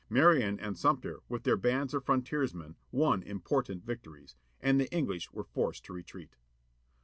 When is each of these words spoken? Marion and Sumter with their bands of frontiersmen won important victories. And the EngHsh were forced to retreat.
Marion 0.09 0.59
and 0.59 0.75
Sumter 0.75 1.19
with 1.29 1.43
their 1.43 1.55
bands 1.55 1.93
of 1.93 2.03
frontiersmen 2.03 2.75
won 2.91 3.21
important 3.21 3.85
victories. 3.85 4.35
And 4.59 4.79
the 4.81 4.87
EngHsh 4.91 5.31
were 5.31 5.43
forced 5.43 5.83
to 5.85 5.93
retreat. 5.93 6.35